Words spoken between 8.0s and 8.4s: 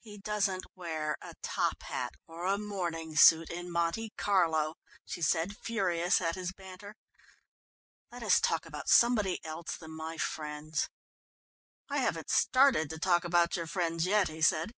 "Let us